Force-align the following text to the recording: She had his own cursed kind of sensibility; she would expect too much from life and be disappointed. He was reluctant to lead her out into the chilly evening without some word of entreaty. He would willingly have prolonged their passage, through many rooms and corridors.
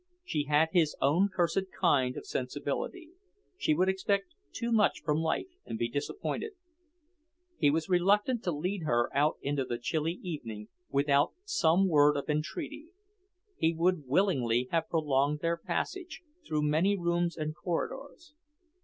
She 0.25 0.45
had 0.45 0.69
his 0.71 0.95
own 0.99 1.29
cursed 1.29 1.71
kind 1.79 2.17
of 2.17 2.25
sensibility; 2.25 3.11
she 3.55 3.75
would 3.75 3.87
expect 3.87 4.33
too 4.51 4.71
much 4.71 5.03
from 5.03 5.19
life 5.19 5.45
and 5.63 5.77
be 5.77 5.87
disappointed. 5.87 6.53
He 7.59 7.69
was 7.69 7.87
reluctant 7.87 8.43
to 8.45 8.51
lead 8.51 8.81
her 8.85 9.15
out 9.15 9.37
into 9.43 9.63
the 9.63 9.77
chilly 9.77 10.13
evening 10.23 10.69
without 10.89 11.33
some 11.45 11.87
word 11.87 12.17
of 12.17 12.31
entreaty. 12.31 12.87
He 13.57 13.75
would 13.75 14.07
willingly 14.07 14.67
have 14.71 14.89
prolonged 14.89 15.41
their 15.41 15.55
passage, 15.57 16.23
through 16.47 16.63
many 16.63 16.97
rooms 16.97 17.37
and 17.37 17.53
corridors. 17.55 18.33